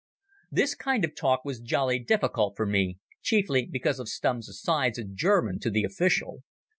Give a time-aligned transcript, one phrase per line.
[0.49, 5.15] This kind of talk was jolly difficult for me, chiefly because of Stumm's asides in
[5.15, 6.41] German to the official.